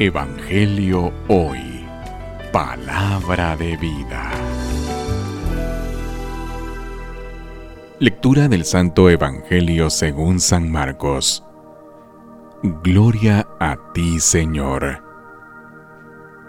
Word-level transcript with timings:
Evangelio 0.00 1.12
Hoy. 1.26 1.84
Palabra 2.52 3.56
de 3.56 3.76
vida. 3.78 4.30
Lectura 7.98 8.46
del 8.46 8.64
Santo 8.64 9.10
Evangelio 9.10 9.90
según 9.90 10.38
San 10.38 10.70
Marcos. 10.70 11.42
Gloria 12.62 13.48
a 13.58 13.76
ti, 13.92 14.20
Señor. 14.20 15.02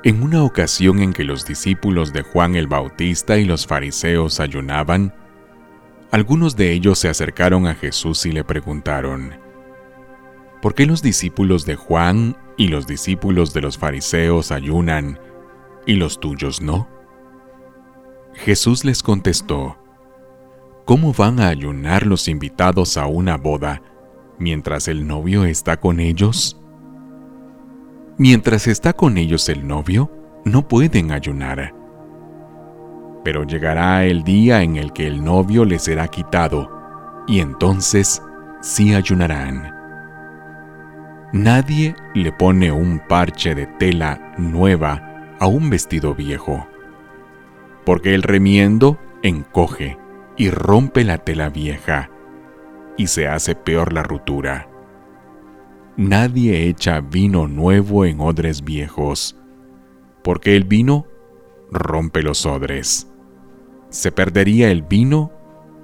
En 0.03 0.21
una 0.21 0.43
ocasión 0.43 0.99
en 0.99 1.11
que 1.11 1.23
los 1.23 1.43
discípulos 1.43 2.13
de 2.13 2.21
Juan 2.21 2.55
el 2.55 2.67
Bautista 2.67 3.39
y 3.39 3.45
los 3.45 3.65
fariseos 3.65 4.39
ayunaban, 4.39 5.11
algunos 6.11 6.55
de 6.55 6.71
ellos 6.71 6.99
se 6.99 7.09
acercaron 7.09 7.65
a 7.65 7.73
Jesús 7.73 8.27
y 8.27 8.31
le 8.31 8.43
preguntaron, 8.43 9.48
¿por 10.61 10.75
qué 10.75 10.85
los 10.85 11.01
discípulos 11.01 11.65
de 11.65 11.75
Juan 11.75 12.37
y 12.57 12.67
los 12.67 12.87
discípulos 12.87 13.53
de 13.53 13.61
los 13.61 13.77
fariseos 13.77 14.51
ayunan 14.51 15.19
y 15.85 15.93
los 15.93 16.19
tuyos 16.19 16.61
no? 16.61 16.87
Jesús 18.33 18.85
les 18.85 19.03
contestó, 19.03 19.77
¿cómo 20.85 21.13
van 21.13 21.39
a 21.39 21.47
ayunar 21.47 22.05
los 22.05 22.27
invitados 22.27 22.97
a 22.97 23.05
una 23.05 23.37
boda 23.37 23.81
mientras 24.37 24.87
el 24.87 25.07
novio 25.07 25.45
está 25.45 25.79
con 25.79 25.99
ellos? 25.99 26.59
Mientras 28.17 28.67
está 28.67 28.93
con 28.93 29.17
ellos 29.17 29.47
el 29.49 29.65
novio, 29.65 30.11
no 30.43 30.67
pueden 30.67 31.11
ayunar. 31.11 31.73
Pero 33.23 33.43
llegará 33.43 34.05
el 34.05 34.23
día 34.23 34.61
en 34.61 34.77
el 34.77 34.93
que 34.93 35.07
el 35.07 35.23
novio 35.23 35.65
les 35.65 35.83
será 35.83 36.07
quitado, 36.07 36.69
y 37.27 37.39
entonces 37.39 38.21
sí 38.61 38.93
ayunarán. 38.93 39.78
Nadie 41.31 41.95
le 42.15 42.31
pone 42.31 42.71
un 42.71 42.99
parche 42.99 43.53
de 43.53 43.67
tela 43.67 44.33
nueva 44.39 45.35
a 45.39 45.45
un 45.45 45.69
vestido 45.69 46.15
viejo, 46.15 46.67
porque 47.85 48.15
el 48.15 48.23
remiendo 48.23 48.97
encoge 49.21 49.99
y 50.37 50.49
rompe 50.49 51.03
la 51.03 51.19
tela 51.19 51.49
vieja, 51.49 52.09
y 52.97 53.07
se 53.07 53.27
hace 53.27 53.53
peor 53.53 53.93
la 53.93 54.01
ruptura. 54.01 54.69
Nadie 55.97 56.67
echa 56.67 56.99
vino 56.99 57.47
nuevo 57.47 58.05
en 58.05 58.21
odres 58.21 58.63
viejos, 58.63 59.37
porque 60.23 60.55
el 60.55 60.63
vino 60.63 61.05
rompe 61.71 62.23
los 62.23 62.47
odres. 62.47 63.07
Se 63.89 64.11
perdería 64.11 64.71
el 64.71 64.81
vino 64.81 65.31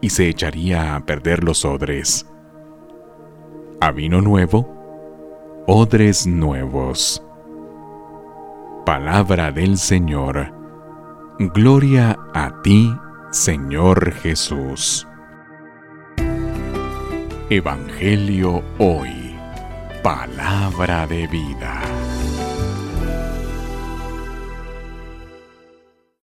y 0.01 0.09
se 0.09 0.27
echaría 0.27 0.95
a 0.95 1.05
perder 1.05 1.43
los 1.43 1.65
odres. 1.65 2.25
A 3.79 3.91
vino 3.91 4.21
nuevo, 4.21 4.74
odres 5.67 6.27
nuevos. 6.27 7.23
Palabra 8.85 9.51
del 9.51 9.77
Señor. 9.77 10.53
Gloria 11.39 12.17
a 12.33 12.61
ti, 12.61 12.95
Señor 13.31 14.11
Jesús. 14.13 15.07
Evangelio 17.49 18.63
hoy. 18.77 19.35
Palabra 20.03 21.07
de 21.07 21.27
vida. 21.27 21.81